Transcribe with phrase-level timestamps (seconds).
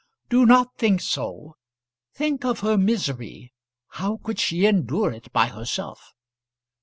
[0.29, 1.57] "Do not think so;
[2.11, 3.53] think of her misery.
[3.89, 6.15] How could she endure it by herself?"